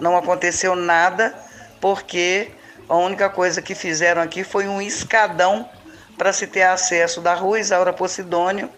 Não 0.00 0.16
aconteceu 0.16 0.74
nada 0.74 1.34
porque 1.80 2.50
a 2.88 2.96
única 2.96 3.28
coisa 3.28 3.62
que 3.62 3.74
fizeram 3.74 4.20
aqui 4.22 4.44
foi 4.44 4.68
um 4.68 4.80
escadão 4.80 5.68
para 6.16 6.32
se 6.32 6.46
ter 6.46 6.62
acesso 6.62 7.20
da 7.20 7.34
rua 7.34 7.58
Isaura 7.58 7.92
Posidônio 7.92 8.70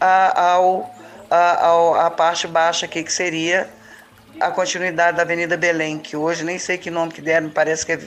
a, 0.00 0.52
ao, 0.52 0.90
a, 1.30 2.06
a 2.06 2.10
parte 2.10 2.46
baixa 2.46 2.86
aqui, 2.86 3.02
que 3.02 3.12
seria 3.12 3.68
a 4.40 4.50
continuidade 4.50 5.16
da 5.16 5.22
Avenida 5.22 5.56
Belém, 5.56 5.98
que 5.98 6.16
hoje 6.16 6.44
nem 6.44 6.58
sei 6.58 6.76
que 6.78 6.90
nome 6.90 7.12
que 7.12 7.20
deram, 7.20 7.50
parece 7.50 7.86
que 7.86 7.92
é 7.92 8.00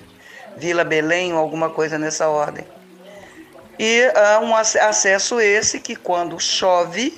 Vila 0.58 0.84
Belém 0.84 1.34
ou 1.34 1.40
alguma 1.40 1.70
coisa 1.70 1.98
nessa 1.98 2.28
ordem. 2.28 2.66
E 3.78 4.08
uh, 4.08 4.44
um 4.44 4.56
acesso 4.56 5.40
esse 5.40 5.80
que 5.80 5.96
quando 5.96 6.40
chove 6.40 7.18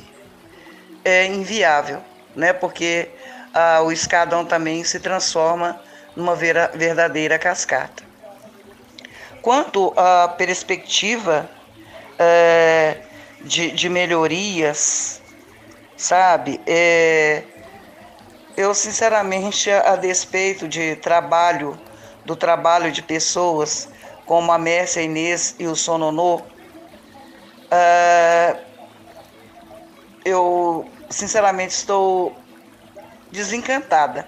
é 1.06 1.26
inviável, 1.26 2.02
né? 2.36 2.52
porque 2.52 3.10
uh, 3.58 3.84
o 3.84 3.92
escadão 3.92 4.46
também 4.46 4.84
se 4.84 5.00
transforma 5.00 5.80
numa 6.16 6.36
vera, 6.36 6.72
verdadeira 6.74 7.40
cascata. 7.40 8.04
Quanto 9.42 9.94
à 9.96 10.28
perspectiva 10.28 11.50
é, 12.20 12.98
de, 13.42 13.72
de, 13.72 13.90
melhorias, 13.90 15.22
sabe, 15.96 16.60
é, 16.66 17.44
eu 18.56 18.74
sinceramente, 18.74 19.72
a 19.72 19.96
despeito 19.96 20.68
de 20.68 20.96
trabalho, 20.98 21.80
do 22.26 22.36
trabalho 22.36 22.92
de 22.92 23.02
pessoas 23.02 23.88
como 24.26 24.52
a 24.52 24.58
Mércia 24.58 25.02
Inês 25.02 25.56
e 25.58 25.68
o 25.68 25.76
Sononô, 25.76 26.42
uh, 27.72 28.60
eu 30.26 30.90
sinceramente 31.10 31.74
estou 31.74 32.36
desencantada, 33.32 34.28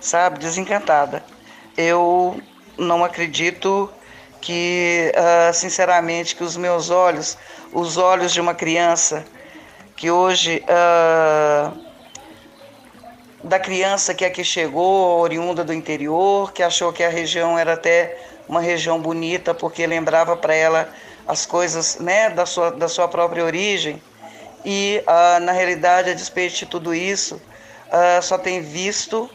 sabe? 0.00 0.38
Desencantada. 0.38 1.24
Eu 1.76 2.40
não 2.78 3.04
acredito 3.04 3.90
que, 4.40 5.12
uh, 5.16 5.52
sinceramente, 5.52 6.36
que 6.36 6.44
os 6.44 6.56
meus 6.56 6.90
olhos, 6.90 7.36
os 7.72 7.96
olhos 7.96 8.32
de 8.32 8.40
uma 8.40 8.54
criança 8.54 9.24
que 9.96 10.10
hoje, 10.10 10.62
uh, 10.64 11.86
da 13.42 13.58
criança 13.58 14.14
que 14.14 14.24
aqui 14.24 14.44
chegou, 14.44 15.20
oriunda 15.20 15.64
do 15.64 15.72
interior, 15.72 16.52
que 16.52 16.62
achou 16.62 16.92
que 16.92 17.02
a 17.02 17.08
região 17.08 17.58
era 17.58 17.72
até 17.74 18.18
uma 18.48 18.60
região 18.60 19.00
bonita 19.00 19.54
porque 19.54 19.86
lembrava 19.86 20.36
para 20.36 20.54
ela 20.54 20.88
as 21.26 21.44
coisas 21.44 21.98
né, 21.98 22.30
da, 22.30 22.46
sua, 22.46 22.70
da 22.70 22.88
sua 22.88 23.08
própria 23.08 23.44
origem. 23.44 24.00
E, 24.64 25.02
ah, 25.06 25.38
na 25.40 25.52
realidade, 25.52 26.10
a 26.10 26.14
despeito 26.14 26.56
de 26.56 26.66
tudo 26.66 26.94
isso, 26.94 27.40
ah, 27.90 28.20
só 28.22 28.38
tem 28.38 28.60
visto, 28.60 29.30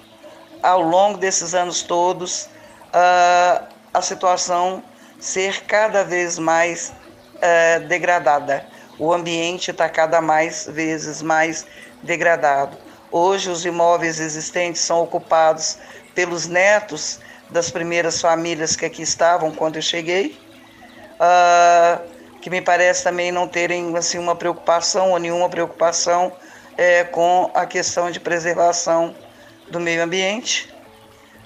ao 0.61 0.81
longo 0.81 1.17
desses 1.17 1.53
anos 1.53 1.81
todos, 1.83 2.49
ah, 2.93 3.63
a 3.93 4.01
situação 4.01 4.83
ser 5.19 5.63
cada 5.65 6.03
vez 6.03 6.39
mais 6.39 6.93
degradada. 7.87 8.63
O 8.99 9.11
ambiente 9.11 9.71
está 9.71 9.89
cada 9.89 10.21
mais 10.21 10.67
vezes 10.67 11.23
mais 11.23 11.65
degradado. 12.03 12.77
Hoje, 13.11 13.49
os 13.49 13.65
imóveis 13.65 14.19
existentes 14.19 14.81
são 14.81 15.01
ocupados 15.01 15.79
pelos 16.13 16.47
netos 16.47 17.19
das 17.49 17.69
primeiras 17.69 18.21
famílias 18.21 18.75
que 18.75 18.85
aqui 18.85 19.01
estavam 19.01 19.51
quando 19.51 19.75
eu 19.75 19.81
cheguei, 19.81 20.39
uh, 21.19 22.01
que 22.39 22.49
me 22.49 22.61
parece 22.61 23.03
também 23.03 23.31
não 23.31 23.47
terem 23.47 23.95
assim, 23.97 24.17
uma 24.17 24.35
preocupação 24.35 25.11
ou 25.11 25.19
nenhuma 25.19 25.49
preocupação 25.49 26.31
é, 26.81 27.03
com 27.03 27.51
a 27.53 27.63
questão 27.67 28.09
de 28.09 28.19
preservação 28.19 29.13
do 29.69 29.79
meio 29.79 30.03
ambiente, 30.03 30.73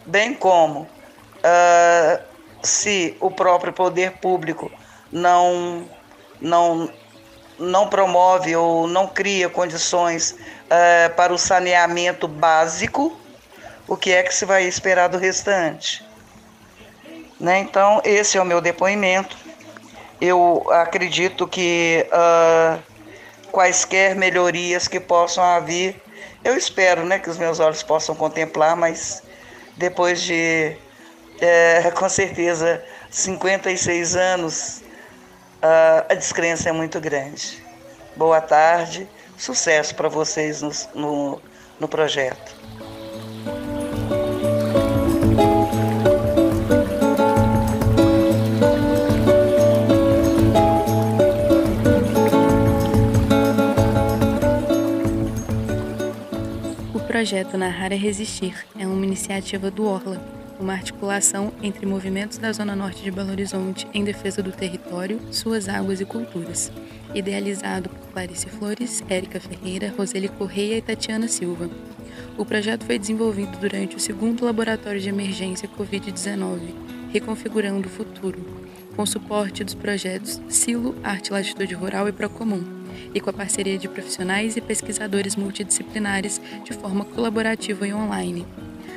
bem 0.06 0.34
como 0.34 0.84
uh, 0.84 2.24
se 2.64 3.18
o 3.20 3.30
próprio 3.30 3.74
poder 3.74 4.12
público 4.14 4.72
não, 5.12 5.90
não, 6.40 6.90
não 7.60 7.90
promove 7.90 8.56
ou 8.56 8.88
não 8.88 9.08
cria 9.08 9.50
condições 9.50 10.32
uh, 10.32 11.14
para 11.18 11.34
o 11.34 11.38
saneamento 11.38 12.30
básico, 12.30 13.20
o 13.90 13.98
que 13.98 14.14
é 14.14 14.24
que 14.24 14.34
se 14.34 14.46
vai 14.46 14.64
esperar 14.64 15.10
do 15.10 15.18
restante. 15.18 16.02
Né? 17.38 17.60
Então, 17.60 18.02
esse 18.06 18.38
é 18.38 18.42
o 18.42 18.46
meu 18.46 18.62
depoimento. 18.62 19.36
Eu 20.22 20.66
acredito 20.72 21.46
que 21.46 22.08
uh, 22.10 22.95
quaisquer 23.56 24.18
melhorias 24.18 24.86
que 24.86 25.00
possam 25.00 25.42
haver, 25.42 26.02
eu 26.44 26.58
espero 26.58 27.06
né, 27.06 27.20
que 27.20 27.30
os 27.30 27.38
meus 27.38 27.62
olhos 27.62 27.82
possam 27.82 28.14
contemplar, 28.14 28.76
mas 28.76 29.24
depois 29.78 30.22
de, 30.22 30.76
é, 31.40 31.90
com 31.96 32.10
certeza, 32.10 32.84
56 33.10 34.18
anos, 34.18 34.84
a 35.62 36.14
descrença 36.14 36.68
é 36.68 36.74
muito 36.74 37.00
grande. 37.00 37.64
Boa 38.14 38.42
tarde, 38.42 39.08
sucesso 39.38 39.96
para 39.96 40.10
vocês 40.10 40.62
no, 40.62 40.72
no, 40.94 41.42
no 41.80 41.88
projeto. 41.88 42.55
Projeto 57.16 57.58
Narrar 57.58 57.94
é 57.94 57.96
Resistir 57.96 58.66
é 58.78 58.86
uma 58.86 59.06
iniciativa 59.06 59.72
do 59.72 59.86
Orla, 59.86 60.22
uma 60.60 60.74
articulação 60.74 61.54
entre 61.64 61.86
movimentos 61.86 62.38
da 62.38 62.52
Zona 62.52 62.76
Norte 62.76 63.02
de 63.02 63.10
Belo 63.10 63.32
Horizonte 63.32 63.88
em 63.94 64.04
defesa 64.04 64.44
do 64.44 64.52
território, 64.52 65.22
suas 65.32 65.70
águas 65.70 66.02
e 66.02 66.06
culturas. 66.06 66.70
Idealizado 67.14 67.88
por 67.88 68.10
Clarice 68.10 68.50
Flores, 68.50 69.02
Érica 69.08 69.40
Ferreira, 69.40 69.94
Roseli 69.98 70.28
Correia 70.28 70.76
e 70.76 70.82
Tatiana 70.82 71.30
Silva. 71.30 71.70
O 72.38 72.44
projeto 72.44 72.84
foi 72.84 73.00
desenvolvido 73.00 73.58
durante 73.60 73.96
o 73.96 74.00
segundo 74.00 74.44
Laboratório 74.44 75.00
de 75.00 75.08
Emergência 75.08 75.70
Covid-19, 75.70 76.60
Reconfigurando 77.14 77.88
o 77.88 77.92
Futuro, 77.92 78.46
com 78.94 79.06
suporte 79.06 79.64
dos 79.64 79.74
projetos 79.74 80.42
Silo, 80.50 80.94
Arte 81.02 81.32
Latitude 81.32 81.76
Rural 81.76 82.10
e 82.10 82.12
Procomum 82.12 82.75
e 83.14 83.20
com 83.20 83.30
a 83.30 83.34
parceria 83.34 83.78
de 83.78 83.88
profissionais 83.88 84.56
e 84.58 84.62
pesquisadores 84.62 85.36
multidisciplinares 85.36 86.42
de 86.64 86.74
forma 86.74 87.06
colaborativa 87.06 87.88
e 87.88 87.94
online. 87.94 88.46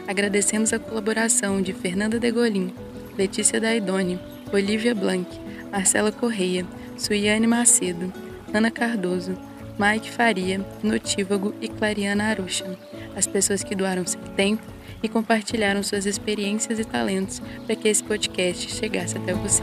Agradecemos 0.07 0.73
a 0.73 0.79
colaboração 0.79 1.61
de 1.61 1.73
Fernanda 1.73 2.19
Degolin, 2.19 2.73
Letícia 3.17 3.61
Daidoni, 3.61 4.19
Olivia 4.53 4.95
Blanc, 4.95 5.29
Marcela 5.71 6.11
Correia, 6.11 6.67
Suiane 6.97 7.47
Macedo, 7.47 8.13
Ana 8.53 8.71
Cardoso, 8.71 9.37
Mike 9.79 10.11
Faria, 10.11 10.65
Notívago 10.83 11.55
e 11.61 11.69
Clariana 11.69 12.25
Aruxa, 12.25 12.65
as 13.15 13.27
pessoas 13.27 13.63
que 13.63 13.75
doaram 13.75 14.07
seu 14.07 14.21
tempo 14.37 14.63
e 15.03 15.09
compartilharam 15.09 15.83
suas 15.83 16.07
experiências 16.07 16.79
e 16.79 16.85
talentos 16.85 17.41
para 17.67 17.77
que 17.77 17.89
esse 17.89 18.03
podcast 18.03 18.71
chegasse 18.71 19.17
até 19.17 19.33
você. 19.35 19.63